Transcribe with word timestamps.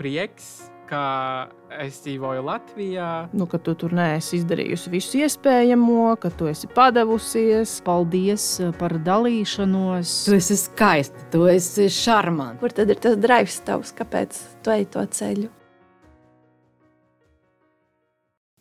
prieks, 0.00 0.70
ka 0.90 1.50
es 1.80 2.00
dzīvoju 2.02 2.42
Latvijā. 2.44 3.10
Nu, 3.36 3.46
ka 3.50 3.60
tu 3.62 3.76
tur 3.78 3.92
neesi 3.94 4.40
izdarījusi 4.40 4.92
visu 4.92 5.20
iespējamo, 5.22 6.16
ka 6.22 6.32
tu 6.34 6.48
esi 6.50 6.70
padavusies. 6.74 7.76
Paldies 7.86 8.46
eh, 8.64 8.72
par 8.80 8.96
dalīšanos. 9.06 10.14
Tu 10.26 10.38
esi 10.40 10.58
skaista, 10.58 11.28
tu 11.32 11.46
esi 11.50 11.86
šarmants. 11.94 12.58
Kur 12.62 12.74
tad 12.74 12.90
ir 12.90 13.00
tas 13.02 13.18
drives 13.20 13.60
tavs, 13.66 13.94
kāpēc 13.96 14.40
tu 14.64 14.74
ej 14.74 14.88
to 14.94 15.04
ceļu? 15.20 15.50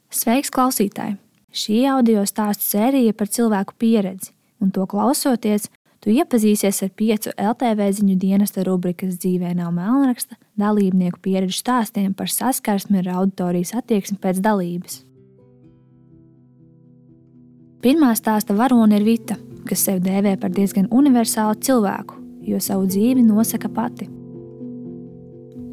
Sveiks, 0.10 0.50
klausītāji! 0.54 1.20
Šī 1.50 1.80
audio 1.90 2.22
stāstu 2.30 2.66
sērija 2.66 3.14
par 3.18 3.30
cilvēku 3.34 3.74
pieredzi, 3.82 4.34
un 4.62 4.70
to 4.74 4.86
klausoties, 4.90 5.66
tu 6.04 6.14
iepazīsies 6.14 6.84
ar 6.86 6.94
piecu 6.96 7.34
LTV 7.36 7.90
ziņu 8.00 8.16
dienesta 8.20 8.64
rubrikas 8.68 9.20
dzīvē 9.20 9.54
nav 9.58 9.74
melnraksta 9.76 10.40
dalībnieku 10.60 11.20
pieredžu 11.24 11.60
stāstiem 11.60 12.14
par 12.16 12.32
saskarsmi 12.32 13.02
ar 13.04 13.14
auditorijas 13.20 13.76
attieksmi 13.80 14.20
pēc 14.22 14.42
dalības. 14.44 15.04
Pirmā 17.80 18.12
stāsta 18.20 18.56
varone 18.56 18.98
ir 19.00 19.06
Vita, 19.08 19.38
kas 19.68 19.86
sevi 19.88 20.04
dēvē 20.04 20.34
par 20.40 20.52
diezgan 20.52 20.90
universālu 20.92 21.56
cilvēku, 21.64 22.18
jo 22.44 22.60
savu 22.60 22.90
dzīvi 22.90 23.24
nosaka 23.24 23.72
pati. 23.72 24.10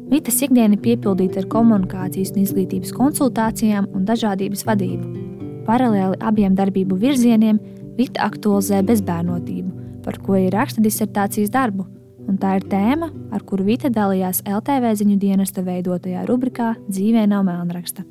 Vitas 0.07 0.37
ikdiena 0.39 0.77
ir 0.77 0.83
piepildīta 0.85 1.41
ar 1.41 1.49
komunikācijas 1.51 2.31
un 2.31 2.45
izglītības 2.45 2.93
konsultācijām 2.95 3.89
un 3.91 4.05
dažādības 4.07 4.63
vadību. 4.69 5.25
Paralēli 5.67 6.21
abiem 6.23 6.55
darbību 6.55 6.95
virzieniem 7.01 7.59
Vita 7.97 8.23
aktualizē 8.29 8.83
bezbērnotību, 8.87 9.66
par 10.07 10.21
ko 10.23 10.37
ir 10.39 10.53
raksta 10.55 10.79
disertācijas 10.79 11.51
darbu, 11.51 11.83
un 12.31 12.37
tā 12.39 12.53
ir 12.61 12.67
tēma, 12.71 13.09
ar 13.35 13.43
kuru 13.43 13.65
Vita 13.67 13.91
dalījās 13.91 14.39
LTV 14.47 14.93
ziņu 15.01 15.17
dienesta 15.19 15.63
veidotajā 15.65 16.23
rubrikā 16.29 16.75
Dzīvē 16.87 17.25
nav 17.27 17.43
melnraksta. 17.47 18.05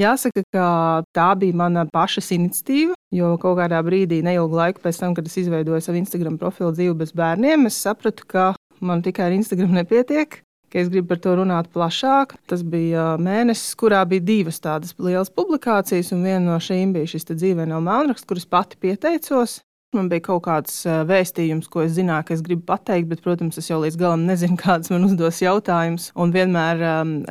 Jāsaka, 0.00 0.42
ka 0.50 0.66
tā 1.14 1.28
bija 1.38 1.54
mana 1.54 1.84
pašas 1.86 2.32
iniciatīva, 2.34 2.96
jo 3.14 3.28
kaut 3.42 3.60
kādā 3.60 3.78
brīdī, 3.86 4.24
neilgu 4.26 4.56
laiku 4.58 4.82
pēc 4.82 5.04
tam, 5.04 5.12
kad 5.14 5.28
es 5.28 5.36
izveidoju 5.44 5.84
savu 5.84 6.00
Instagram 6.00 6.40
profilu 6.40 6.72
dzīvi 6.74 6.96
bez 7.04 7.12
bērniem, 7.14 7.68
es 7.68 7.78
sapratu, 7.84 8.26
ka 8.26 8.48
man 8.80 9.04
tikai 9.04 9.28
ar 9.28 9.36
Instagram 9.36 9.76
nepietiek. 9.82 10.40
Es 10.74 10.88
gribu 10.90 11.12
par 11.12 11.20
to 11.22 11.36
runāt 11.38 11.68
plašāk. 11.74 12.34
Tas 12.50 12.64
bija 12.66 13.12
mēnesis, 13.22 13.76
kurā 13.78 14.00
bija 14.10 14.24
divas 14.26 14.58
tādas 14.62 14.96
lielas 14.98 15.30
publikācijas, 15.30 16.10
un 16.16 16.26
viena 16.26 16.42
no 16.48 16.58
šīm 16.58 16.96
bija 16.96 17.12
šis 17.14 17.30
dzīvē 17.30 17.68
nav 17.70 17.84
melnraksts, 17.86 18.26
kuras 18.26 18.48
pati 18.50 18.80
pieteicos. 18.82 19.60
Man 19.94 20.08
bija 20.10 20.24
kaut 20.26 20.42
kāds 20.48 20.80
vēstījums, 21.06 21.68
ko 21.70 21.84
es 21.84 21.92
zināju, 21.94 22.26
ka 22.26 22.34
es 22.34 22.42
gribu 22.42 22.64
pateikt, 22.66 23.06
bet, 23.12 23.22
protams, 23.22 23.60
es 23.60 23.70
jau 23.70 23.78
līdz 23.84 23.98
galam 24.00 24.24
nezinu, 24.26 24.58
kāds 24.64 24.90
man 24.90 25.06
uzdos 25.06 25.38
jautājums. 25.44 26.10
Un 26.18 26.34
vienmēr, 26.34 26.82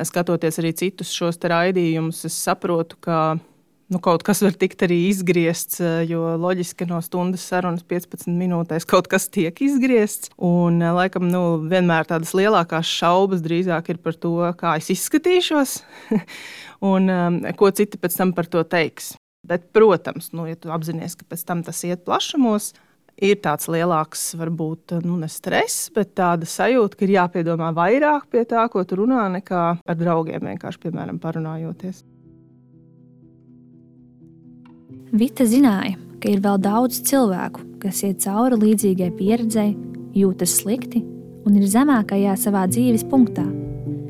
skatoties 0.08 0.62
arī 0.62 0.72
citus 0.80 1.12
šos 1.12 1.36
raidījumus, 1.44 2.24
es 2.24 2.38
saprotu, 2.46 2.96
ka 3.04 3.18
nu, 3.94 4.00
kaut 4.02 4.24
kas 4.26 4.42
var 4.42 4.56
tikt 4.58 4.82
arī 4.86 4.98
izgriezts, 5.08 5.80
jo 6.08 6.34
loģiski 6.42 6.88
no 6.90 6.98
stundas 7.04 7.44
sarunas 7.46 7.84
15 7.86 8.26
minūtēs 8.34 8.86
kaut 8.90 9.08
kas 9.10 9.28
tiek 9.32 9.58
izgriezts. 9.64 10.32
Un, 10.42 10.82
laikam, 10.82 11.28
nu, 11.30 11.44
vienmēr 11.70 12.08
tādas 12.10 12.34
lielākās 12.36 12.90
šaubas 12.90 13.44
drīzāk 13.44 13.92
ir 13.94 14.00
par 14.02 14.18
to, 14.18 14.36
kā 14.58 14.76
es 14.80 14.90
izskatīšos 14.94 15.76
un 16.92 17.12
ko 17.58 17.70
citi 17.74 18.00
pēc 18.00 18.18
tam 18.18 18.34
par 18.36 18.50
to 18.50 18.64
teiks. 18.66 19.14
Bet, 19.44 19.68
protams, 19.76 20.30
nu, 20.32 20.48
ja 20.48 20.56
tu 20.56 20.72
apzinājies, 20.72 21.18
ka 21.20 21.28
pēc 21.28 21.44
tam 21.46 21.60
tas 21.66 21.82
iet 21.84 22.06
plašumos, 22.06 22.72
ir 23.20 23.36
tāds 23.44 23.68
lielāks, 23.70 24.32
varbūt 24.40 24.96
nu, 25.04 25.18
ne 25.20 25.28
stress, 25.30 25.90
bet 25.94 26.14
tāda 26.18 26.48
sajūta, 26.48 26.98
ka 26.98 27.06
ir 27.06 27.14
jāpiedomā 27.18 27.70
vairāk 27.76 28.26
pie 28.32 28.46
tā, 28.48 28.64
ko 28.72 28.82
tu 28.88 28.98
runā, 29.02 29.26
nekā 29.36 29.62
ar 29.76 30.00
draugiem 30.00 30.48
vienkārši, 30.48 30.82
piemēram, 30.86 31.20
parunājoties. 31.22 32.02
Vita 35.14 35.44
zināja, 35.46 35.94
ka 36.18 36.26
ir 36.26 36.40
vēl 36.42 36.56
daudz 36.58 36.96
cilvēku, 37.06 37.60
kas 37.78 38.00
iet 38.02 38.24
cauri 38.24 38.56
līdzīgai 38.58 39.12
pieredzei, 39.14 39.76
jūtas 40.10 40.56
slikti 40.58 41.04
un 41.46 41.54
ir 41.60 41.68
zemākajā 41.70 42.32
savā 42.42 42.64
dzīves 42.66 43.04
punktā. 43.12 43.44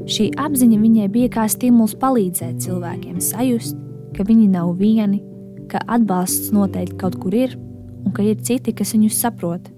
Šī 0.09 0.31
apziņa 0.41 0.79
viņai 0.81 1.11
bija 1.13 1.33
kā 1.35 1.45
stimuls 1.53 1.93
palīdzēt 2.01 2.65
cilvēkiem 2.65 3.21
sajust, 3.21 3.77
ka 4.17 4.25
viņi 4.25 4.49
nav 4.55 4.71
vieni, 4.81 5.21
ka 5.69 5.85
atbalsts 5.85 6.55
noteikti 6.57 6.97
kaut 7.05 7.21
kur 7.21 7.37
ir 7.37 7.53
un 7.53 8.17
ka 8.17 8.25
ir 8.25 8.41
citi, 8.41 8.73
kas 8.73 8.97
viņus 8.97 9.21
saprot. 9.27 9.74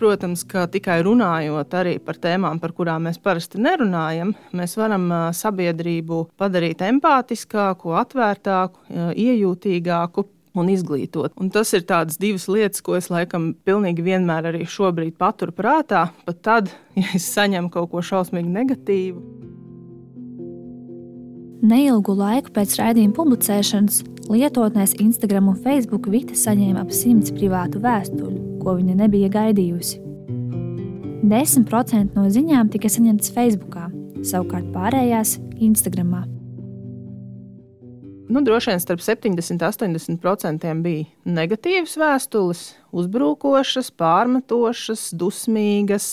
Protams, 0.00 0.46
ka 0.48 0.64
tikai 0.72 1.02
runājot 1.04 1.74
arī 1.76 1.98
par 2.00 2.16
tēmām, 2.16 2.56
par 2.62 2.72
kurām 2.72 3.04
mēs 3.04 3.18
parasti 3.20 3.60
nerunājam, 3.60 4.32
mēs 4.56 4.78
varam 4.80 5.10
sabiedrību 5.36 6.22
padarīt 6.40 6.80
empātiskāku, 6.86 7.92
atvērtāku, 8.00 8.86
iejūtīgāku 9.12 10.24
un 10.56 10.70
izglītot. 10.72 11.34
Un 11.36 11.50
tas 11.52 11.74
ir 11.76 11.84
tādas 11.88 12.18
divas 12.20 12.48
lietas, 12.50 12.82
ko 12.84 12.96
es 12.98 13.10
laikam 13.12 13.52
pilnīgi 13.66 14.04
vienmēr 14.06 14.50
arī 14.50 14.64
šobrīd 14.64 15.18
paturu 15.20 15.54
prātā, 15.54 16.08
pat 16.26 16.42
tad, 16.42 16.72
ja 16.98 17.06
es 17.18 17.28
saņemu 17.34 17.70
kaut 17.74 17.92
ko 17.92 18.02
šausmīgi 18.04 18.56
negatīvu. 18.56 19.22
Neilgu 21.60 22.14
laiku 22.16 22.54
pēc 22.56 22.78
raidījuma 22.80 23.12
publicēšanas 23.18 24.00
lietotnēs 24.32 24.96
Instagram 25.02 25.52
un 25.52 25.60
Facebook 25.60 26.08
Vita 26.08 26.32
saņēma 26.38 26.86
ap 26.86 26.94
simts 26.96 27.34
privātu 27.36 27.82
vēstuļu, 27.84 28.49
ko 28.60 28.76
viņa 28.78 28.98
nebija 29.04 29.30
gaidījusi. 29.32 30.00
10% 31.30 32.16
no 32.16 32.26
ziņām 32.32 32.70
tika 32.72 32.90
saņemtas 32.90 33.32
Facebook, 33.36 33.76
savukārt 34.26 34.70
pārējās 34.74 35.38
Instagram. 35.60 36.14
Nu, 38.30 38.40
droši 38.46 38.70
vien 38.70 38.80
starp 38.80 39.02
70 39.02 39.58
un 39.58 39.98
80% 40.18 40.74
bija 40.84 41.06
negatīvas 41.26 41.96
vēstules, 41.98 42.60
uzbrukošas, 42.94 43.90
pārmetošas, 43.98 45.08
dusmīgas, 45.18 46.06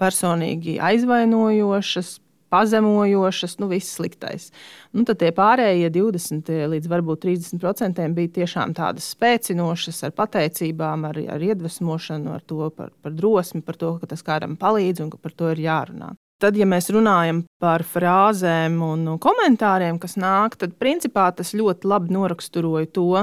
personīgi 0.00 0.80
aizvainojošas, 0.82 2.16
pazemojošas, 2.52 3.56
nu, 3.62 3.68
viss 3.70 3.96
sliktais. 3.98 4.50
Nu, 4.92 5.04
tad 5.08 5.20
tie 5.20 5.32
pārējie 5.34 5.90
20 5.94 6.52
līdz 6.72 6.90
varbūt 6.92 7.24
30% 7.26 8.06
bija 8.16 8.34
tiešām 8.40 8.74
tādas 8.76 9.08
spēcinošas, 9.14 10.04
ar 10.06 10.14
pateicībām, 10.16 11.08
ar, 11.10 11.20
ar 11.36 11.48
iedvesmošanu, 11.50 12.36
ar 12.36 12.46
to 12.46 12.70
par, 12.76 12.92
par 13.02 13.16
drosmi, 13.16 13.64
par 13.66 13.80
to, 13.80 13.96
ka 14.00 14.12
tas 14.14 14.24
kādam 14.26 14.56
palīdz 14.60 15.04
un 15.04 15.12
ka 15.12 15.20
par 15.22 15.34
to 15.36 15.50
ir 15.54 15.66
jārunā. 15.66 16.14
Tad, 16.36 16.58
ja 16.60 16.66
mēs 16.68 16.90
runājam 16.92 17.46
par 17.62 17.80
frāzēm 17.88 18.74
un 18.84 19.06
komentāriem, 19.22 19.96
kas 20.00 20.18
nāk, 20.20 20.58
tad 20.60 20.74
principā 20.76 21.30
tas 21.32 21.54
ļoti 21.56 21.88
labi 21.88 22.12
noraksturoja 22.12 22.90
to, 22.92 23.22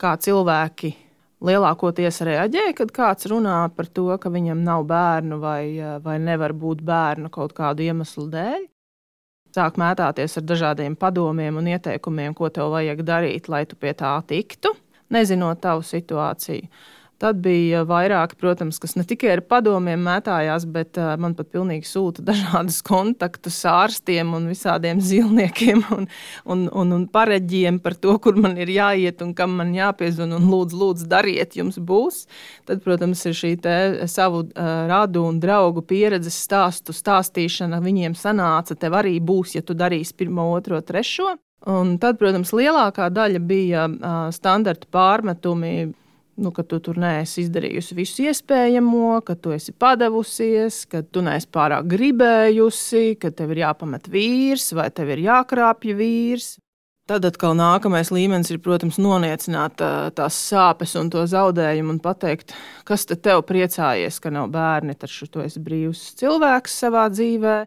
kā 0.00 0.12
cilvēki 0.20 0.92
lielākoties 1.44 2.20
reaģē, 2.26 2.66
kad 2.76 2.92
kāds 2.94 3.28
runā 3.30 3.62
par 3.76 3.88
to, 3.88 4.08
ka 4.20 4.32
viņam 4.32 4.60
nav 4.64 4.84
bērnu 4.88 5.40
vai, 5.40 5.62
vai 6.04 6.18
nevar 6.22 6.54
būt 6.56 6.84
bērnu 6.86 7.30
kaut 7.32 7.54
kādu 7.56 7.86
iemeslu 7.86 8.28
dēļ. 8.32 8.68
Sāk 9.56 9.80
mētāties 9.80 10.36
ar 10.38 10.46
dažādiem 10.46 10.94
padomiem 10.98 11.56
un 11.58 11.72
ieteikumiem, 11.72 12.36
ko 12.38 12.52
tev 12.54 12.70
vajag 12.70 13.02
darīt, 13.02 13.48
lai 13.50 13.64
tu 13.66 13.78
pie 13.80 13.96
tā 13.98 14.12
tiktu, 14.26 14.70
nezinot 15.10 15.58
tavu 15.64 15.82
situāciju. 15.86 16.68
Tad 17.20 17.42
bija 17.44 17.82
vairāk, 17.84 18.32
protams, 18.40 18.78
kas 18.80 18.94
ne 18.96 19.02
tikai 19.04 19.34
ar 19.34 19.42
padomiem 19.44 20.00
mētājās, 20.06 20.64
bet 20.72 20.96
uh, 20.96 21.10
man 21.20 21.34
pat 21.36 21.50
pilnīgi 21.52 21.84
sūta 21.84 22.24
dažādus 22.30 22.78
kontaktus 22.86 23.58
ārstiem 23.68 24.32
un 24.38 24.46
visādiem 24.48 25.02
zilniekiem 25.04 25.84
un, 25.96 26.08
un, 26.48 26.62
un, 26.72 26.94
un 26.96 27.04
pareģiem 27.12 27.82
par 27.84 27.98
to, 28.00 28.14
kur 28.24 28.40
man 28.40 28.56
ir 28.56 28.72
jāiet 28.72 29.20
un 29.20 29.34
kam 29.36 29.58
man 29.60 29.74
jāpiezvan. 29.76 30.32
Un 30.38 30.48
lūdzu, 30.48 30.80
lūdzu, 30.80 31.10
dariet, 31.12 31.58
jums 31.60 31.76
būs. 31.76 32.22
Tad, 32.64 32.80
protams, 32.86 33.26
ir 33.28 33.36
šī 33.36 33.52
savu 34.08 34.46
uh, 34.46 34.72
radu 34.88 35.26
un 35.28 35.44
draugu 35.44 35.84
pieredzes 35.84 36.40
stāstu 36.46 36.96
stāstīšana. 36.96 37.84
Viņiem 37.84 38.16
sanāca, 38.16 38.78
tev 38.80 38.96
arī 38.96 39.18
būs, 39.20 39.58
ja 39.58 39.66
tu 39.66 39.76
darīsi 39.76 40.16
pirmo, 40.16 40.54
otro, 40.56 40.80
trešo. 40.80 41.36
Un 41.68 41.98
tad, 42.00 42.16
protams, 42.16 42.56
lielākā 42.56 43.12
daļa 43.12 43.40
bija 43.44 43.88
uh, 43.92 44.20
standarta 44.32 44.88
pārmetumi 44.88 45.90
nu, 46.40 46.52
ka 46.56 46.64
tu 46.66 46.80
tur 46.82 46.98
neesi 47.00 47.44
izdarījusi 47.44 47.96
visu 47.98 48.24
iespējamo, 48.30 49.20
ka 49.26 49.36
tu 49.36 49.52
esi 49.54 49.74
padavusies, 49.76 50.82
ka 50.90 51.02
tu 51.04 51.22
neesi 51.26 51.48
pārāk 51.52 51.88
gribējusi, 51.90 53.14
ka 53.20 53.32
tev 53.36 53.54
ir 53.54 53.64
jāpamet 53.66 54.10
vīrs 54.10 54.70
vai 54.76 54.88
tev 54.94 55.12
ir 55.14 55.24
jākrāpja 55.28 55.96
vīrs. 55.98 56.56
Tad 57.10 57.24
atkal 57.26 57.56
nākamais 57.58 58.12
līmenis 58.14 58.52
ir, 58.52 58.60
protams, 58.62 59.00
noniecināt 59.02 59.82
tās 60.14 60.36
sāpes 60.50 60.92
un 61.00 61.08
to 61.10 61.24
zaudējumu 61.26 61.96
un 61.96 61.98
pateikt, 62.02 62.54
kas 62.86 63.02
te 63.10 63.16
tev 63.18 63.42
priecājies, 63.48 64.20
ka 64.22 64.30
nav 64.30 64.52
bērni, 64.54 64.94
taču 64.94 65.26
tu 65.26 65.42
esi 65.42 65.58
brīvs 65.64 66.04
cilvēks 66.20 66.76
savā 66.84 67.08
dzīvēm. 67.10 67.66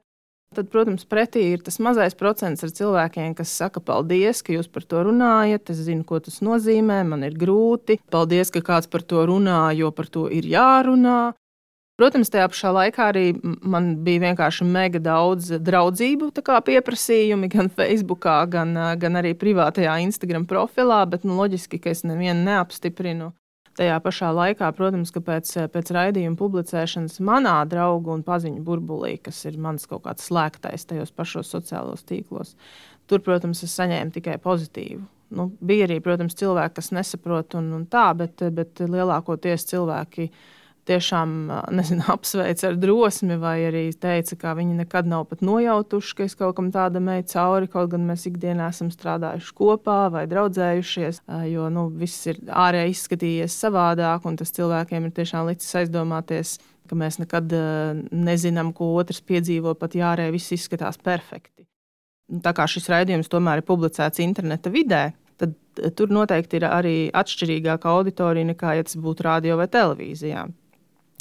Tad, 0.54 0.70
protams, 0.74 1.06
pretī 1.10 1.44
ir 1.54 1.64
tas 1.66 1.80
mazais 1.84 2.16
procents 2.18 2.64
ar 2.66 2.74
cilvēkiem, 2.78 3.34
kas 3.38 3.54
saka, 3.58 3.82
paldies, 3.84 4.44
ka 4.46 4.56
jūs 4.56 4.70
par 4.70 4.86
to 4.86 5.04
runājat. 5.08 5.72
Es 5.74 5.84
zinu, 5.88 6.06
ko 6.08 6.20
tas 6.24 6.42
nozīmē, 6.46 7.02
man 7.08 7.26
ir 7.28 7.38
grūti. 7.40 8.00
Paldies, 8.14 8.54
ka 8.54 8.64
kāds 8.66 8.90
par 8.92 9.02
to 9.02 9.26
runā, 9.30 9.72
jo 9.78 9.90
par 9.96 10.12
to 10.14 10.28
ir 10.30 10.46
jārunā. 10.50 11.34
Protams, 11.94 12.32
tajā 12.34 12.48
pašā 12.50 12.72
laikā 12.74 13.06
arī 13.12 13.26
man 13.62 13.92
bija 14.06 14.24
vienkārši 14.24 14.66
mega 14.66 14.98
daudz 14.98 15.52
draudzību 15.62 16.32
pieprasījumi 16.42 17.50
gan 17.54 17.70
Facebook, 17.70 18.26
gan, 18.50 18.74
gan 18.98 19.22
arī 19.22 19.36
privātajā 19.38 20.00
Instagram 20.02 20.48
profilā, 20.50 21.04
bet 21.06 21.24
nu, 21.24 21.38
loģiski, 21.38 21.78
ka 21.78 21.94
es 21.94 22.02
nevienu 22.04 22.42
neapstiprinu. 22.48 23.30
Tajā 23.74 23.96
pašā 24.06 24.30
laikā, 24.38 24.68
protams, 24.78 25.10
ka 25.14 25.22
pēc, 25.26 25.50
pēc 25.74 25.92
raidījuma 25.96 26.38
publicēšanas 26.38 27.18
manā 27.26 27.56
draugu 27.66 28.12
un 28.14 28.22
paziņu 28.26 28.62
burbulī, 28.68 29.16
kas 29.26 29.40
ir 29.50 29.58
mans 29.58 29.88
kaut 29.90 30.04
kāds 30.06 30.28
slēgtais 30.30 30.86
tajos 30.86 31.10
pašos 31.16 31.50
sociālos 31.56 32.06
tīklos, 32.06 32.54
tur, 33.10 33.24
protams, 33.26 33.64
es 33.66 33.74
saņēmu 33.80 34.14
tikai 34.14 34.38
pozitīvu. 34.44 35.02
Nu, 35.34 35.48
bija 35.66 35.88
arī, 35.88 35.98
protams, 36.06 36.38
cilvēki, 36.38 36.76
kas 36.78 36.92
nesaprot 36.94 37.58
un, 37.58 37.72
un 37.80 37.88
tā, 37.90 38.12
bet, 38.18 38.44
bet 38.54 38.84
lielākoties 38.86 39.66
cilvēki 39.72 40.30
tiešām 40.90 41.34
nezinu, 41.76 42.04
apsveic 42.16 42.64
ar 42.68 42.78
drosmi, 42.80 43.38
vai 43.42 43.56
arī 43.70 43.86
teica, 43.96 44.38
ka 44.40 44.54
viņi 44.58 44.78
nekad 44.82 45.08
nav 45.10 45.28
pat 45.32 45.44
nojautuši, 45.46 46.18
ka 46.18 46.28
es 46.28 46.38
kaut 46.40 46.58
kam 46.60 46.72
tādam 46.76 47.10
eju 47.16 47.28
cauri, 47.34 47.70
kaut 47.72 47.94
gan 47.94 48.06
mēs 48.10 48.28
ikdienā 48.30 48.70
esam 48.74 48.92
strādājuši 48.94 49.56
kopā 49.58 50.00
vai 50.14 50.26
draudzējušies, 50.32 51.24
jo 51.52 51.70
nu, 51.74 51.88
viss 52.04 52.30
ir 52.32 52.42
ārēji 52.48 52.98
izskatījies 52.98 53.58
savādāk, 53.66 54.28
un 54.30 54.40
tas 54.40 54.54
cilvēkiem 54.56 55.10
ir 55.10 55.18
tiešām 55.20 55.50
licis 55.52 55.82
aizdomāties, 55.84 56.58
mēs 56.94 57.18
nekad 57.18 57.50
nezinām, 58.14 58.70
ko 58.78 58.92
otrs 59.00 59.24
piedzīvo, 59.26 59.74
pat 59.80 59.96
ja 59.98 60.12
ārēji 60.12 60.36
viss 60.36 60.54
izskatās 60.60 61.00
perfekti. 61.02 61.66
Tā 62.44 62.54
kā 62.54 62.68
šis 62.70 62.86
raidījums 62.92 63.32
tomēr 63.32 63.62
ir 63.62 63.66
publicēts 63.66 64.22
interneta 64.22 64.70
vidē, 64.74 65.02
tad 65.42 65.56
tur 65.98 66.14
noteikti 66.14 66.60
ir 66.60 66.68
arī 66.70 66.98
atšķirīgāka 67.14 67.90
auditorija 67.90 68.52
nekā, 68.54 68.76
ja 68.78 68.86
tas 68.86 69.00
būtu 69.02 69.26
radio 69.26 69.58
vai 69.60 69.68
televīzijā. 69.74 70.46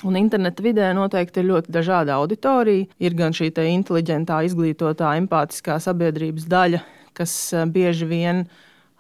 Un 0.03 0.17
interneta 0.19 0.65
vidē 0.65 0.89
noteikti 0.99 1.43
ir 1.43 1.49
ļoti 1.53 1.73
dažāda 1.75 2.17
auditorija. 2.19 2.89
Ir 2.99 3.15
gan 3.15 3.35
šī 3.37 3.53
inteliģentā, 3.55 4.41
izglītotā, 4.49 5.15
empātiskā 5.21 5.79
sabiedrības 5.83 6.49
daļa, 6.51 6.83
kas 7.15 7.35
eh, 7.55 7.67
bieži 7.67 8.09
vien 8.11 8.45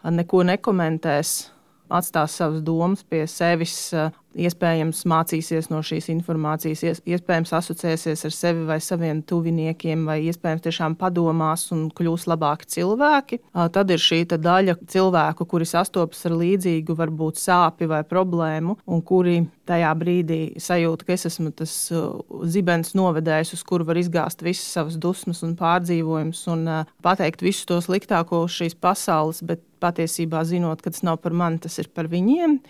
neko 0.02 0.44
nekomentēs, 0.46 1.50
atstās 1.90 2.38
savas 2.38 2.62
domas 2.62 3.02
pie 3.02 3.26
sevis, 3.26 3.92
eh, 3.92 4.14
iespējams 4.34 5.04
mācīsies 5.08 5.68
no 5.72 5.80
šīs 5.84 6.08
informācijas, 6.12 7.02
iespējams 7.04 7.52
asociēsies 7.58 8.26
ar 8.28 8.34
sevi 8.34 8.66
vai 8.68 8.78
saviem 8.82 9.22
tuviniekiem, 9.26 10.04
vai 10.08 10.20
iespējams 10.28 10.64
tiešām 10.66 10.96
padomās 11.00 11.68
un 11.74 11.88
kļūs 11.94 12.28
labāki 12.30 12.68
cilvēki. 12.76 13.40
Tad 13.52 13.92
ir 13.92 14.02
šī 14.02 14.22
daļa 14.32 14.78
cilvēku, 14.92 15.46
kuri 15.48 15.68
sastopas 15.68 16.24
ar 16.28 16.36
līdzīgu, 16.40 16.96
varbūt 16.98 17.40
sāpju 17.42 17.90
vai 17.92 18.02
problēmu, 18.08 18.78
un 18.86 19.02
kuri 19.06 19.42
tajā 19.68 19.90
brīdī 19.98 20.40
sajūt, 20.60 21.04
ka 21.06 21.14
es 21.14 21.28
esmu 21.30 21.52
tas 21.56 21.74
zibens 22.50 22.96
novedējs, 22.98 23.54
uz 23.56 23.66
kuru 23.66 23.86
var 23.88 24.00
izgāzt 24.00 24.42
visas 24.44 24.70
savas 24.78 24.96
dusmas 25.00 25.42
un 25.46 25.54
pārdzīvojumus 25.58 26.46
un 26.52 26.64
pateikt 27.04 27.44
visu 27.44 27.68
to 27.70 27.78
sliktāko 27.84 28.44
šīs 28.50 28.74
pasaules, 28.80 29.42
bet 29.46 29.62
patiesībā 29.82 30.42
zinot, 30.46 30.82
ka 30.82 30.92
tas 30.94 31.04
nav 31.06 31.20
par 31.22 31.34
mani, 31.36 31.60
tas 31.62 31.78
ir 31.82 31.90
par 31.94 32.10
viņiem. 32.12 32.60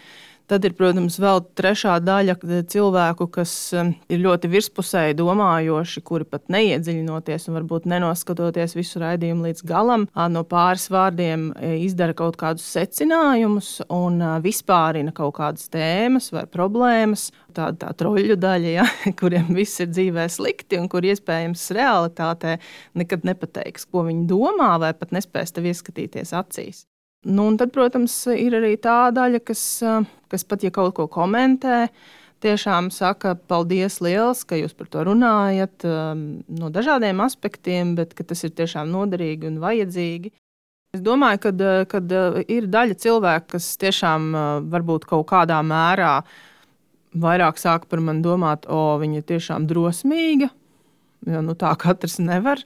Tad 0.51 0.67
ir, 0.67 0.75
protams, 0.77 1.17
vēl 1.23 1.41
trešā 1.57 1.97
daļa 2.03 2.35
cilvēku, 2.73 3.29
kas 3.33 3.53
um, 3.79 3.93
ir 4.13 4.23
ļoti 4.25 4.51
virspusēji 4.53 5.17
domājoši, 5.19 6.03
kuri 6.05 6.27
pat 6.29 6.51
neiedziļinoties 6.53 7.49
un 7.49 7.59
varbūt 7.61 7.87
nenoskatoties 7.93 8.77
visu 8.77 9.03
raidījumu 9.03 9.49
līdz 9.49 9.65
galam, 9.69 10.09
no 10.33 10.43
pāris 10.49 10.89
vārdiem 10.93 11.51
izdara 11.79 12.17
kaut 12.19 12.37
kādus 12.41 12.67
secinājumus 12.75 13.75
un 13.93 14.21
vispārina 14.45 15.15
kaut 15.17 15.37
kādas 15.39 15.71
tēmas 15.73 16.33
vai 16.35 16.45
problēmas. 16.51 17.31
Tā 17.53 17.71
ir 17.73 17.81
tā 17.81 17.91
troļļu 18.03 18.39
daļa, 18.41 18.77
ja, 18.77 18.87
kuriem 19.21 19.53
viss 19.57 19.81
ir 19.85 19.93
dzīvē 19.93 20.29
slikti 20.33 20.81
un 20.81 20.89
kur 20.93 21.05
iespējams 21.07 21.69
realitātē 21.77 22.59
nekad 22.99 23.29
nepateiks, 23.29 23.87
ko 23.89 24.07
viņi 24.09 24.27
domā, 24.31 24.75
vai 24.83 24.95
pat 24.97 25.15
nespēs 25.17 25.55
tev 25.55 25.69
ieskatīties 25.73 26.35
acīs. 26.37 26.87
Nu, 27.23 27.47
un 27.47 27.57
tad, 27.57 27.71
protams, 27.71 28.15
ir 28.35 28.57
arī 28.59 28.75
tā 28.83 29.13
daļa, 29.15 29.39
kas, 29.47 29.63
kas 30.33 30.45
pat 30.49 30.65
ja 30.67 30.73
kaut 30.75 30.97
ko 30.97 31.07
komentē, 31.07 31.87
tiešām 32.43 32.89
saka, 32.91 33.37
paldies 33.47 34.01
liels, 34.03 34.43
ka 34.43 34.59
jūs 34.59 34.75
par 34.75 34.89
to 34.91 35.05
runājat 35.07 35.87
no 35.87 36.71
dažādiem 36.75 37.23
aspektiem, 37.23 37.95
bet 37.95 38.17
tas 38.19 38.43
ir 38.43 38.51
tiešām 38.59 38.91
noderīgi 38.91 39.47
un 39.53 39.61
vajadzīgi. 39.63 40.33
Es 40.93 41.01
domāju, 41.01 41.53
ka 41.89 42.01
ir 42.51 42.67
daļa 42.69 42.97
cilvēku, 43.01 43.53
kas 43.55 43.69
tiešām 43.81 44.33
varbūt 44.73 45.07
kaut 45.09 45.29
kādā 45.31 45.61
mērā 45.65 46.17
vairāk 47.23 47.61
sāk 47.61 47.87
par 47.89 48.03
mani 48.03 48.25
domāt, 48.25 48.67
o, 48.67 48.97
viņa 49.01 49.21
ir 49.21 49.29
tiešām 49.29 49.69
drosmīga, 49.71 50.51
jo 51.29 51.45
nu, 51.45 51.55
tā 51.55 51.71
katrs 51.79 52.19
nevar. 52.19 52.61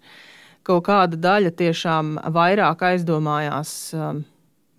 Kaut 0.66 0.86
kāda 0.88 1.18
daļa 1.20 1.52
tiešām 1.60 2.16
vairāk 2.34 2.82
aizdomājās 2.88 3.92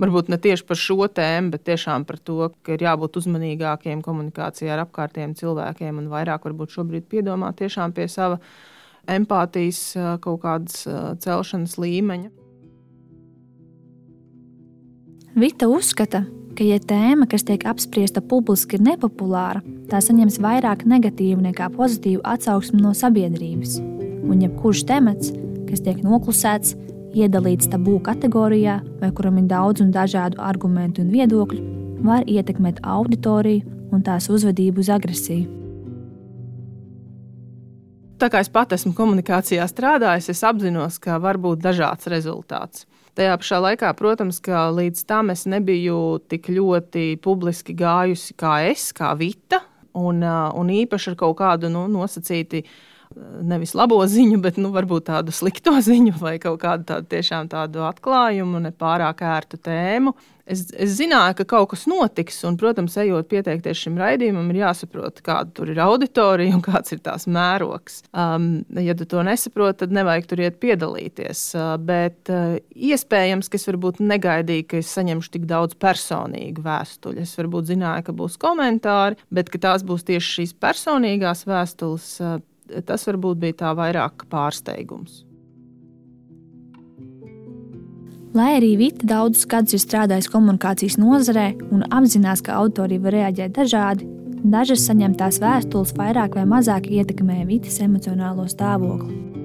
varbūt 0.01 0.31
ne 0.31 0.39
tieši 0.41 0.65
par 0.67 0.79
šo 0.79 1.07
tēmu, 1.09 1.51
bet 1.55 1.65
tiešām 1.67 2.05
par 2.07 2.19
to, 2.21 2.51
ka 2.63 2.75
ir 2.75 2.85
jābūt 2.85 3.19
uzmanīgākiem 3.21 4.01
komunikācijā 4.05 4.73
ar 4.75 4.85
apkārtējiem 4.85 5.35
cilvēkiem 5.37 6.01
un 6.01 6.09
vairāk 6.13 6.47
varbūt 6.47 6.77
šobrīd 6.77 7.07
piedomāt 7.09 7.59
tiešām 7.61 7.95
pie 7.97 8.07
sava 8.11 8.39
empātijas 9.07 9.81
kaut 10.23 10.41
kādas 10.43 10.83
celšanas 11.23 11.77
līmeņa. 11.79 12.33
Vita 15.37 15.67
uzskata, 15.69 16.23
ka, 16.57 16.65
ja 16.65 16.79
tēma, 16.81 17.27
kas 17.29 17.45
tiek 17.45 17.61
apspriesta 17.69 18.23
publiski, 18.25 18.79
ir 18.79 18.85
nepopulāra, 18.87 19.61
tā 19.91 19.99
saņems 20.01 20.39
vairāk 20.41 20.81
negatīvu 20.89 21.43
nekā 21.45 21.69
pozitīvu 21.75 22.23
atsauksmi 22.25 22.81
no 22.81 22.95
sabiedrības. 22.97 23.77
Un 24.27 24.41
jebkurš 24.41 24.81
temats, 24.89 25.29
kas 25.69 25.83
tiek 25.85 26.01
noklusēts, 26.01 26.73
iedalīts 27.15 27.69
tabū 27.71 27.99
kategorijā, 28.03 28.79
vai 29.01 29.11
kuram 29.15 29.39
ir 29.41 29.47
daudz 29.51 29.83
un 29.83 29.93
dažādu 29.95 30.41
argumentu 30.43 31.03
un 31.03 31.13
viedokļu, 31.13 31.61
var 32.03 32.27
ietekmēt 32.27 32.81
auditoriju 32.83 33.77
un 33.93 34.03
tās 34.03 34.27
uzvedību 34.31 34.83
uz 34.83 34.91
agresiju. 34.91 35.47
Tā 38.17 38.31
kā 38.33 38.41
es 38.41 38.49
pat 38.49 38.71
esmu 38.73 38.95
komunikācijā 38.97 39.65
strādājis, 39.69 40.31
es 40.33 40.39
apzinos, 40.45 40.97
ka 40.97 41.19
var 41.21 41.37
būt 41.37 41.61
dažāds 41.61 42.09
rezultāts. 42.09 42.87
Tajā 43.17 43.35
pašā 43.37 43.59
laikā, 43.61 43.91
protams, 43.97 44.39
ka 44.41 44.67
līdz 44.73 45.03
tam 45.09 45.29
es 45.33 45.45
nebiju 45.49 46.19
tik 46.29 46.49
ļoti 46.53 47.19
publiski 47.21 47.73
gājusi 47.77 48.33
kā 48.37 48.55
es, 48.71 48.89
kā 48.93 49.11
Vita, 49.17 49.61
un, 49.97 50.21
un 50.25 50.73
īpaši 50.73 51.11
ar 51.13 51.17
kaut 51.19 51.37
kādu 51.39 51.69
nu, 51.73 51.85
nosacītu 51.93 52.63
nevis 53.41 53.73
labo 53.77 53.99
ziņu, 54.07 54.39
bet 54.43 54.57
nu, 54.61 54.71
varbūt 54.75 55.09
tādu 55.11 55.35
slikto 55.35 55.75
ziņu 55.89 56.17
vai 56.21 56.37
kaut 56.43 56.61
kādu 56.63 56.87
tādu, 56.93 57.09
tiešām 57.13 57.51
tādu 57.51 57.85
atklājumu, 57.87 58.63
ne 58.63 58.73
pārāk 58.75 59.23
ērtu 59.25 59.61
tēmu. 59.61 60.15
Es, 60.47 60.61
es 60.79 60.93
zināju, 60.95 61.33
ka 61.41 61.43
kaut 61.49 61.73
kas 61.73 61.81
notiks, 61.91 62.37
un, 62.47 62.55
protams, 62.59 62.93
ejot 63.01 63.27
pieteikties 63.27 63.81
šim 63.81 63.97
raidījumam, 63.99 64.47
ir 64.53 64.61
jāsaprot, 64.61 65.19
kāda 65.25 65.51
tur 65.57 65.73
ir 65.73 65.81
auditorija 65.83 66.55
un 66.55 66.63
kāds 66.69 66.95
ir 66.95 67.01
tās 67.03 67.27
mērogs. 67.27 67.99
Um, 68.15 68.61
ja 68.79 68.95
tu 68.95 69.03
to 69.11 69.25
nesaproti, 69.27 69.81
tad 69.83 69.95
nevajag 69.97 70.29
tur 70.31 70.45
iet 70.45 70.59
piedalīties. 70.63 71.43
Uh, 71.57 71.73
bet 71.83 72.31
uh, 72.31 72.55
iespējams, 72.71 73.51
ka 73.51 73.59
es 73.59 73.67
varbūt 73.67 73.99
negaidīju, 73.99 74.69
ka 74.71 74.79
es 74.79 74.93
saņemšu 74.95 75.35
tik 75.35 75.49
daudz 75.51 75.75
personīgu 75.83 76.63
vēstuļu. 76.63 77.27
Es 77.27 77.35
varbūt 77.41 77.73
zināju, 77.73 78.07
ka 78.07 78.15
būs 78.15 78.39
komentāri, 78.39 79.19
bet 79.27 79.51
tās 79.51 79.83
būs 79.83 80.07
tieši 80.07 80.37
šīs 80.37 80.55
personīgās 80.63 81.43
vēstules. 81.49 82.13
Uh, 82.23 82.39
tas 82.85 83.07
varbūt 83.07 83.41
bija 83.41 83.61
tā 83.63 83.71
vairāk 83.77 84.27
pārsteigums. 84.31 85.23
Lai 88.37 88.51
arī 88.57 88.75
Vita 88.77 89.07
daudzus 89.07 89.47
gadus 89.49 89.73
ir 89.73 89.81
strādājusi 89.81 90.29
komunikācijas 90.29 90.99
nozarē 91.01 91.47
un 91.73 91.85
apzinās, 91.89 92.43
ka 92.45 92.59
autori 92.59 92.99
var 93.01 93.15
reaģēt 93.15 93.55
dažādi, 93.55 94.05
dažas 94.43 94.83
saņemtās 94.85 95.39
vēstules 95.41 95.95
vairāk 95.97 96.37
vai 96.37 96.45
mazāk 96.49 96.91
ietekmē 96.91 97.45
Vitas 97.49 97.79
emocionālo 97.81 98.45
stāvokli. 98.51 99.37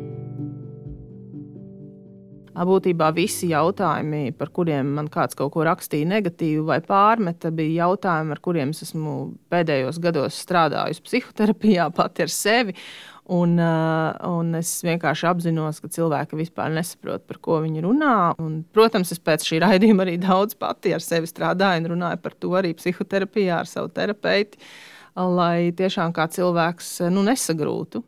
Būtībā 2.52 3.08
visi 3.16 3.48
jautājumi, 3.48 4.34
par 4.36 4.50
kuriem 4.52 4.90
man 4.98 5.08
kāds 5.12 5.36
kaut 5.38 5.54
ko 5.54 5.64
rakstīja 5.64 6.10
negatīvi 6.10 6.60
vai 6.68 6.82
pārmeta, 6.84 7.48
bija 7.48 7.86
jautājumi, 7.86 8.34
ar 8.34 8.42
kuriem 8.44 8.74
es 8.74 8.84
esmu 8.84 9.14
pēdējos 9.52 10.00
gados 10.04 10.36
strādājusi 10.44 11.04
psihoterapijā 11.06 11.88
pati 11.96 12.26
ar 12.26 12.32
sevi. 12.32 12.76
Un, 13.30 13.54
uh, 13.54 14.10
un 14.26 14.56
es 14.58 14.70
vienkārši 14.82 15.28
apzinos, 15.30 15.78
ka 15.78 15.90
cilvēki 15.94 16.40
vispār 16.40 16.72
nesaprot, 16.74 17.22
par 17.28 17.38
ko 17.44 17.60
viņi 17.62 17.84
runā. 17.84 18.14
Un, 18.42 18.64
protams, 18.74 19.12
es 19.14 19.22
pēc 19.22 19.46
šī 19.46 19.60
raidījuma 19.62 20.02
arī 20.02 20.16
daudz 20.22 20.58
pati 20.58 20.90
ar 20.96 21.04
sevi 21.04 21.30
strādāju 21.30 21.84
un 21.84 21.92
runāju 21.94 22.18
par 22.24 22.34
to 22.34 22.50
arī 22.58 22.74
psihoterapijā 22.74 23.60
ar 23.62 23.70
savu 23.70 23.92
terapeitu, 23.94 24.58
lai 25.14 25.70
tiešām 25.78 26.14
kā 26.16 26.26
cilvēks 26.34 26.96
nu, 27.14 27.22
nesagrūtu 27.28 28.02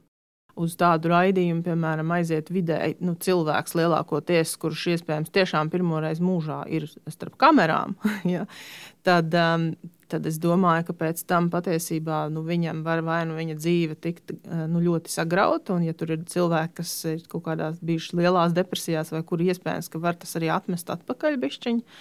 uz 0.61 0.75
tādu 0.78 1.11
raidījumu, 1.11 1.62
piemēram, 1.66 2.11
aiziet 2.14 2.50
vidēji 2.54 2.99
nu, 3.04 3.16
cilvēks 3.21 3.75
lielākoties, 3.78 4.54
kurš 4.62 4.87
iespējams 4.94 5.33
tiešām 5.35 5.71
pirmoreiz 5.73 6.23
mūžā 6.23 6.62
ir 6.71 6.87
starp 7.11 7.37
kamerām, 7.40 7.97
ja, 8.35 8.47
tad, 9.06 9.35
um, 9.35 9.73
tad 10.12 10.26
es 10.28 10.38
domāju, 10.42 10.88
ka 10.88 10.96
pēc 11.04 11.23
tam 11.30 11.49
patiesībā 11.52 12.25
nu, 12.32 12.44
viņam 12.46 12.82
var 12.87 13.02
vai 13.06 13.23
nu 13.28 13.38
viņa 13.38 13.56
dzīve 13.61 13.96
tikt 14.04 14.34
nu, 14.44 14.82
ļoti 14.84 15.12
sagrauta. 15.12 15.76
Un, 15.76 15.87
ja 15.87 15.94
tur 15.96 16.14
ir 16.16 16.26
cilvēki, 16.30 16.75
kas 16.80 16.92
ir 17.11 17.25
kaut 17.30 17.46
kādās 17.49 17.80
bijušas 17.84 18.18
lielās 18.20 18.56
depresijās, 18.56 19.12
vai 19.14 19.25
kur 19.26 19.42
iespējams, 19.44 19.90
ka 19.92 20.02
var 20.02 20.18
tas 20.20 20.37
arī 20.38 20.52
atmest 20.54 20.92
atpakaļ 20.94 21.40
bišķiņu. 21.44 21.99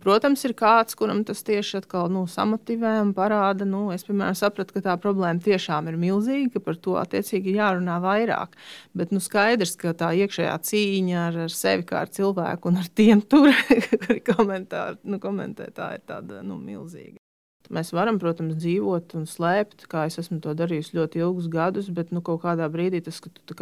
Protams, 0.00 0.40
ir 0.48 0.54
kāds, 0.56 0.96
kuram 0.96 1.20
tas 1.28 1.42
tieši 1.44 1.82
atkal 1.82 2.08
nu, 2.12 2.22
samotivē 2.30 2.94
un 3.02 3.10
parāda. 3.16 3.66
Nu, 3.68 3.86
es, 3.92 4.06
piemēram, 4.06 4.36
sapratu, 4.38 4.76
ka 4.76 4.84
tā 4.86 4.94
problēma 5.00 5.44
tiešām 5.44 5.90
ir 5.90 5.98
milzīga, 6.00 6.54
ka 6.54 6.62
par 6.64 6.78
to 6.86 6.96
attiecīgi 7.00 7.52
ir 7.52 7.58
jārunā 7.60 7.98
vairāk. 8.04 8.56
Bet 8.96 9.12
nu, 9.12 9.20
skaidrs, 9.24 9.74
ka 9.80 9.92
tā 9.98 10.14
iekšējā 10.24 10.54
cīņa 10.70 11.18
ar, 11.26 11.42
ar 11.48 11.52
sevi 11.52 11.84
kā 11.90 12.00
ar 12.04 12.14
cilvēku 12.14 12.72
un 12.72 12.80
ar 12.80 12.88
tiem 12.96 13.20
tur, 13.28 13.52
kuri 14.06 14.22
nu, 14.24 15.20
komentē, 15.20 15.68
tā 15.76 15.92
ir 15.98 16.08
tāda 16.08 16.40
nu, 16.46 16.56
milzīga. 16.56 17.23
Mēs 17.72 17.94
varam, 17.96 18.18
protams, 18.20 18.58
dzīvot 18.60 19.14
un 19.16 19.22
slēpt, 19.24 19.86
kā 19.88 20.02
es 20.04 20.18
esmu 20.20 20.36
to 20.44 20.52
darījis 20.56 20.92
ļoti 20.92 21.22
ilgus 21.24 21.46
gadus, 21.48 21.88
bet 21.96 22.10
nu, 22.12 22.20
kaut 22.24 22.42
kādā 22.42 22.66
brīdī 22.68 23.00
tas, 23.06 23.22
ka 23.24 23.32
tu 23.32 23.56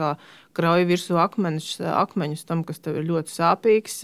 krauj 0.59 0.87
virsū 0.89 1.21
akmeņus, 1.23 1.69
akmeņus 1.87 2.43
tam, 2.49 2.65
kas 2.67 2.83
tev 2.83 2.99
ir 2.99 3.07
ļoti 3.07 3.31
sāpīgs, 3.31 4.01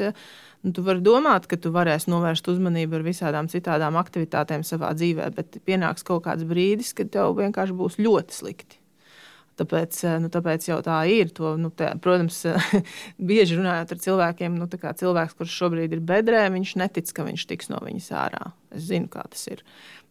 nu, 0.62 0.74
tu 0.74 0.86
vari 0.86 1.02
domāt, 1.02 1.50
ka 1.50 1.58
tu 1.58 1.74
varēsi 1.74 2.12
novērst 2.14 2.46
uzmanību 2.54 3.00
ar 3.00 3.06
visādām 3.10 3.50
citām 3.50 3.98
aktivitātēm 3.98 4.62
savā 4.62 4.94
dzīvē, 4.94 5.32
bet 5.34 5.58
pienāks 5.66 6.06
kaut 6.06 6.28
kāds 6.28 6.46
brīdis, 6.46 6.94
kad 6.94 7.10
tev 7.18 7.34
vienkārši 7.42 7.80
būs 7.82 7.98
ļoti 7.98 8.38
slikti. 8.38 8.78
Tāpēc, 9.58 10.00
nu, 10.22 10.30
tāpēc 10.32 10.68
jau 10.70 10.78
tā 10.86 11.00
ir. 11.10 11.32
To, 11.38 11.56
nu, 11.60 11.72
tā, 11.74 11.92
protams, 12.02 12.40
bieži 13.30 13.58
runājot 13.58 13.94
ar 13.94 14.02
cilvēkiem, 14.06 14.58
nu, 14.60 14.70
cilvēks, 14.70 15.36
kurš 15.38 15.60
šobrīd 15.62 15.96
ir 15.96 16.04
bedrē, 16.04 16.46
viņš 16.54 16.76
netic, 16.80 17.12
ka 17.14 17.26
viņš 17.28 17.48
tiks 17.50 17.72
no 17.72 17.82
viņas 17.84 18.10
ārā. 18.14 18.52
Es 18.74 18.90
zinu, 18.90 19.08
kā 19.12 19.24
tas 19.32 19.46
ir. 19.48 19.64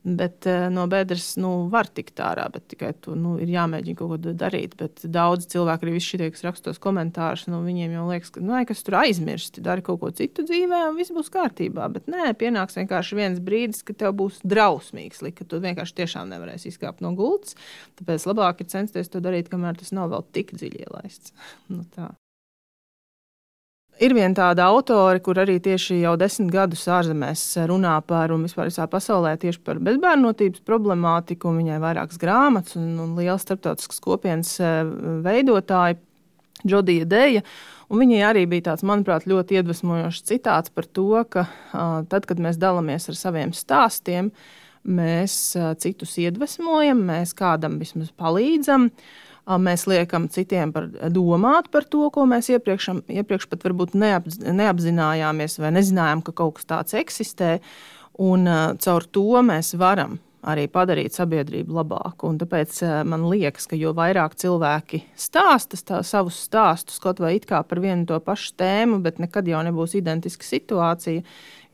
Bet 0.07 0.45
uh, 0.47 0.69
no 0.71 0.85
bedres 0.87 1.33
nu, 1.35 1.65
var 1.67 1.89
tikt 1.91 2.21
ārā, 2.23 2.45
bet 2.53 2.69
tikai 2.71 2.93
to 3.03 3.11
nu, 3.19 3.33
ir 3.43 3.49
jāmēģina 3.51 3.97
kaut 3.99 4.13
ko 4.13 4.33
darīt. 4.39 4.77
Bet 4.79 5.03
daudz 5.03 5.49
cilvēku 5.51 5.83
arī 5.83 5.99
šie, 5.99 6.29
kas 6.31 6.45
rakstos 6.45 6.79
komentārus, 6.79 7.43
nu, 7.51 7.59
viņiem 7.65 7.97
jau 7.97 8.05
liekas, 8.07 8.31
ka 8.31 8.43
nu, 8.45 8.55
kas 8.69 8.85
tur 8.87 8.95
aizmirsti, 9.01 9.59
dari 9.65 9.83
kaut 9.83 9.99
ko 9.99 10.13
citu 10.15 10.45
dzīvē, 10.47 10.85
un 10.93 10.95
viss 10.95 11.11
būs 11.11 11.27
kārtībā. 11.33 11.89
Bet 11.91 12.07
nē, 12.07 12.29
pienāks 12.39 12.79
vienkārši 12.79 13.19
viens 13.19 13.43
brīdis, 13.43 13.83
kad 13.83 13.99
tev 13.99 14.15
būs 14.21 14.39
drausmīgs, 14.47 15.25
ka 15.35 15.43
tu 15.43 15.59
vienkārši 15.65 15.99
tiešām 15.99 16.31
nevarēsi 16.31 16.71
izkāpt 16.71 17.03
no 17.03 17.11
gultas. 17.17 17.59
Tāpēc 17.99 18.29
labāk 18.31 18.63
ir 18.63 18.71
censties 18.71 19.11
to 19.11 19.19
darīt, 19.19 19.36
kamēr 19.45 19.77
tas 19.77 19.93
nav 19.93 20.09
vēl 20.15 20.25
tik 20.33 20.55
dziļi 20.57 20.87
ielaists. 20.87 21.35
nu, 21.73 21.83
tā. 21.93 22.09
Ir 23.97 24.13
viena 24.13 24.35
tāda 24.37 24.67
autore, 24.69 25.17
kur 25.25 25.39
arī 25.41 25.55
tieši 25.63 26.03
jau 26.03 26.11
desmit 26.21 26.51
gadus 26.53 26.83
ārzemēs 26.93 27.41
runā 27.69 27.95
par 28.05 28.29
un 28.35 28.43
vispār 28.45 28.69
visā 28.69 28.85
pasaulē 28.91 29.31
tieši 29.41 29.63
par 29.65 29.79
bezbērnotības 29.81 30.61
problemātiku. 30.67 31.55
Viņai 31.55 31.79
ir 31.79 31.81
vairākas 31.81 32.21
grāmatas 32.21 32.77
un, 32.77 32.91
un 33.01 33.15
liela 33.17 33.39
starptautiskas 33.41 34.03
kopienas 34.03 34.53
eh, 34.61 34.83
veidotāja, 35.25 35.97
Džodija 36.61 37.09
Deja. 37.09 37.41
Un 37.89 38.03
viņai 38.03 38.21
arī 38.27 38.45
bija 38.49 38.69
tāds, 38.69 38.85
manuprāt, 38.85 39.25
ļoti 39.29 39.57
iedvesmojošs 39.57 40.25
citāts 40.29 40.73
par 40.73 40.85
to, 40.85 41.09
ka 41.31 41.47
tad, 42.11 42.25
kad 42.27 42.41
mēs 42.43 42.57
dalāmies 42.59 43.07
ar 43.09 43.17
saviem 43.17 43.53
stāstiem, 43.55 44.33
mēs 44.83 45.37
citus 45.81 46.17
iedvesmojam, 46.19 47.05
mēs 47.07 47.31
kādam 47.37 47.79
vismaz 47.79 48.11
palīdzam. 48.19 48.89
Uh, 48.91 49.26
Mēs 49.47 49.85
liekam 49.87 50.27
citiem 50.27 50.73
par 50.75 50.89
domāt 51.13 51.69
par 51.71 51.85
to, 51.87 52.09
ko 52.11 52.25
mēs 52.27 52.49
iepriekš, 52.51 52.89
iepriekš 53.07 53.47
pat 53.47 53.63
varbūt 53.63 53.95
neapz, 53.95 54.41
neapzinājāmies 54.43 55.55
vai 55.63 55.71
nezinājām, 55.77 56.23
ka 56.25 56.35
kaut 56.35 56.57
kas 56.57 56.67
tāds 56.67 56.97
eksistē. 56.99 57.57
Un 58.19 58.49
caur 58.83 59.05
to 59.13 59.43
mēs 59.45 59.75
varam 59.79 60.17
arī 60.47 60.65
padarīt 60.71 61.15
sabiedrību 61.15 61.75
labāku. 61.79 62.29
Un 62.31 62.39
tāpēc 62.41 62.79
man 63.07 63.25
liekas, 63.31 63.67
ka 63.69 63.79
jo 63.79 63.93
vairāk 63.97 64.35
cilvēki 64.39 65.01
stāsta 65.17 65.79
tā, 65.79 66.01
savus 66.07 66.39
stāstus, 66.47 66.99
kaut 67.03 67.21
vai 67.23 67.37
par 67.39 67.81
vienu 67.83 68.05
to 68.09 68.19
pašu 68.23 68.53
tēmu, 68.59 69.01
bet 69.03 69.19
nekad 69.23 69.47
jau 69.47 69.63
nebūs 69.63 69.95
identiska 69.99 70.43
situācija, 70.47 71.23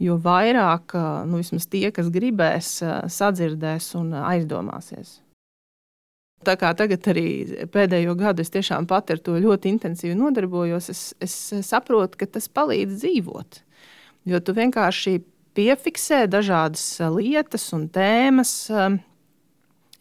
jo 0.04 0.18
vairāk 0.22 0.96
nu, 1.30 1.42
tie, 1.42 1.90
kas 1.96 2.14
gribēs, 2.14 2.80
sadzirdēs 3.08 3.94
un 4.00 4.14
aizdomāsies. 4.24 5.23
Tā 6.44 6.56
kā 6.60 6.72
tagad 6.78 7.06
arī 7.12 7.28
pēdējo 7.74 8.16
gadu 8.20 8.44
es 8.44 8.52
tiešām 8.54 8.88
pati 8.90 9.16
ar 9.16 9.22
to 9.24 9.36
ļoti 9.40 9.72
intensīvi 9.74 10.16
nodarbojos, 10.20 10.90
es, 10.94 11.04
es 11.24 11.36
saprotu, 11.68 12.20
ka 12.20 12.28
tas 12.38 12.50
palīdz 12.52 13.00
dzīvot. 13.02 13.62
Jo 14.30 14.40
tu 14.44 14.56
vienkārši 14.56 15.18
piefiksē 15.58 16.26
dažādas 16.32 16.86
lietas 17.14 17.68
un 17.76 17.88
tēmas. 17.94 18.54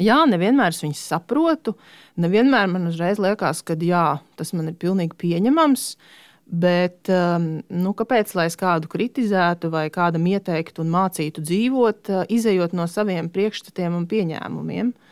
Jā, 0.03 0.19
nevienmēr 0.27 0.73
es 0.73 0.83
viņas 0.83 1.05
saprotu, 1.13 1.77
nevienmēr 2.21 2.71
man 2.73 2.89
uzreiz 2.91 3.21
liekas, 3.23 3.61
ka 3.67 3.77
jā, 3.79 4.19
tas 4.39 4.53
man 4.57 4.73
ir 4.73 4.79
pilnīgi 4.81 5.19
pieņemams. 5.21 5.87
Bet 6.53 7.09
nu, 7.09 7.93
kāpēc 7.97 8.35
lai 8.37 8.49
es 8.51 8.59
kādu 8.61 8.91
kritizētu 8.93 9.71
vai 9.73 9.87
kādam 9.95 10.27
ieteiktu 10.29 10.83
un 10.83 10.91
mācītu 10.93 11.45
dzīvot, 11.45 12.11
izējot 12.35 12.75
no 12.77 12.89
saviem 12.91 13.31
priekšstatiem 13.33 13.95
un 13.97 14.09
pieņēmumiem? 14.11 14.91
Uh, 14.93 15.12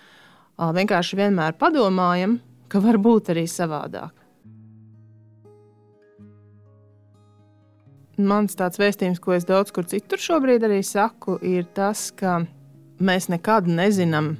vienkārši 0.76 1.17
vienmēr 1.17 1.57
padomājam, 1.59 2.38
ka 2.69 2.81
var 2.85 2.99
būt 3.00 3.33
arī 3.33 3.47
savādāk. 3.49 4.12
Mans 8.21 8.52
tāds 8.52 8.76
vēstījums, 8.76 9.21
ko 9.23 9.33
es 9.33 9.47
daudz 9.49 9.73
kur 9.73 9.87
citur 9.88 10.21
šobrīd 10.21 10.67
arī 10.67 10.83
saku, 10.85 11.38
ir 11.40 11.64
tas, 11.73 12.11
ka 12.12 12.43
mēs 13.00 13.31
nekad 13.33 13.71
nezinām, 13.71 14.35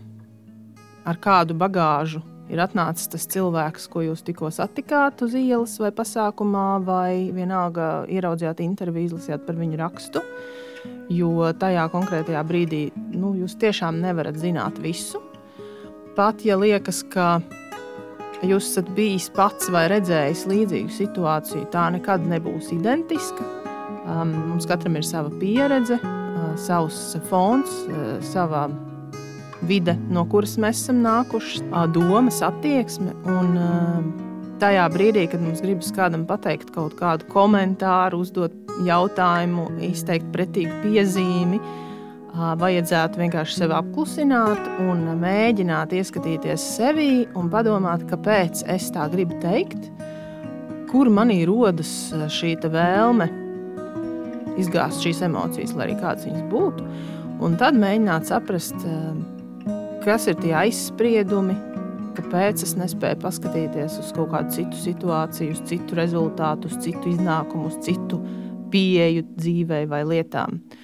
ar 1.09 1.17
kādu 1.17 1.57
bagāžu 1.57 2.21
ir 2.53 2.61
atnācis 2.61 3.09
tas 3.09 3.25
cilvēks, 3.33 3.89
ko 3.89 4.05
jūs 4.05 4.25
tikko 4.27 4.51
satikāt 4.53 5.23
uz 5.25 5.39
ielas 5.39 5.79
vai 5.81 5.95
pasākumā, 5.97 6.67
vai 6.85 7.31
vienalga 7.33 8.05
ieraudzījāt 8.11 8.61
interviju, 8.67 9.15
izlasījāt 9.15 9.47
par 9.49 9.57
viņu 9.57 9.81
rakstu. 9.81 10.25
Jo 11.13 11.51
tajā 11.57 11.89
konkrētajā 11.93 12.45
brīdī 12.47 12.85
nu, 13.17 13.33
jūs 13.41 13.57
tiešām 13.61 14.01
nevarat 14.05 14.37
zināt 14.41 14.77
visu 14.83 15.23
pat 16.21 16.43
ja 16.45 16.59
liekas, 16.61 16.99
ka 17.09 17.39
jūs 18.45 18.67
esat 18.67 18.91
bijis 18.93 19.31
pats 19.33 19.71
vai 19.73 19.87
redzējis 19.89 20.43
līdzīgu 20.51 20.93
situāciju, 20.93 21.65
tā 21.73 21.87
nekad 21.95 22.27
nebūs 22.29 22.69
identiska. 22.77 23.47
Um, 24.05 24.35
mums 24.51 24.69
katram 24.69 24.99
ir 25.01 25.07
sava 25.07 25.33
pieredze, 25.41 25.97
uh, 25.97 26.53
savs 26.61 27.15
fons, 27.31 27.73
uh, 27.89 28.19
sava 28.33 28.67
vide, 29.65 29.97
no 30.13 30.27
kuras 30.29 30.59
mēs 30.61 30.85
esam 30.85 31.01
nākuši, 31.07 31.65
uh, 31.71 31.87
domas, 31.89 32.43
attieksme. 32.45 33.17
Un, 33.25 33.57
uh, 33.57 34.49
tajā 34.61 34.91
brīdī, 34.93 35.25
kad 35.33 35.41
mums 35.41 35.65
gribas 35.65 35.89
kādam 35.97 36.29
pateikt 36.29 36.75
kaut 36.77 37.01
kādu 37.01 37.33
komentāru, 37.33 38.21
uzdot 38.27 38.77
jautājumu, 38.85 39.71
izteikt 39.89 40.29
pretīgu 40.37 40.83
piezīmi, 40.85 41.65
uh, 41.65 41.90
vajadzētu 42.35 43.21
vienkārši 43.21 43.57
sevi 43.63 43.75
apklusināt 43.75 44.61
un 44.85 45.03
mēģināt 45.21 45.95
ieskatīties 45.97 46.65
sevī 46.77 47.27
un 47.39 47.51
padomāt, 47.51 48.05
kāpēc 48.11 48.65
es 48.71 48.91
tā 48.95 49.09
gribu 49.11 49.39
teikt, 49.43 49.91
kur 50.91 51.11
manī 51.11 51.43
rodas 51.49 52.13
šī 52.35 52.57
vēlme 52.71 53.29
izgāzt 54.61 55.03
šīs 55.05 55.23
emocijas, 55.27 55.75
lai 55.75 55.89
arī 55.89 55.97
kādas 56.01 56.27
viņas 56.29 56.47
būtu. 56.51 56.87
Un 57.41 57.57
tad 57.57 57.79
mēģināt 57.81 58.29
saprast, 58.29 58.77
kas 60.05 60.29
ir 60.29 60.39
tie 60.43 60.53
aizspriedumi, 60.61 61.57
kāpēc 62.19 62.63
es 62.67 62.77
nespēju 62.77 63.23
paskatīties 63.23 63.97
uz 64.03 64.13
kaut 64.15 64.31
kādu 64.35 64.55
citu 64.59 64.83
situāciju, 64.83 65.57
uz 65.57 65.65
citu 65.71 65.99
rezultātu, 65.99 66.69
uz 66.69 66.79
citu 66.85 67.15
iznākumu, 67.15 67.71
uz 67.71 67.81
citu 67.87 68.21
pieeju 68.71 69.25
dzīvei 69.39 69.87
vai 69.91 70.05
lietām. 70.07 70.61
Uh, 70.61 70.80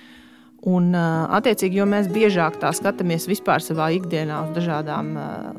Un, 0.67 0.91
attiecīgi, 0.97 1.79
jo 1.79 1.87
mēs 1.87 2.09
biežāk 2.11 2.57
tā 2.63 2.73
skatāmies 2.75 3.29
vispār 3.31 3.63
savā 3.63 3.93
ikdienā 3.95 4.41
uz 4.49 4.57
dažādām 4.57 5.13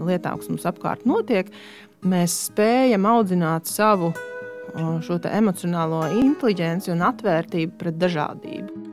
lietām, 0.03 0.41
kas 0.41 0.49
mums 0.51 0.67
apkārt 0.67 1.05
notiek, 1.07 1.51
mēs 2.03 2.35
spējam 2.49 3.07
audzināt 3.07 3.71
savu 3.71 4.11
emocionālo 4.75 6.03
inteligenci 6.11 6.91
un 6.91 7.07
atvērtību 7.07 7.79
pret 7.79 8.03
dažādību. 8.03 8.86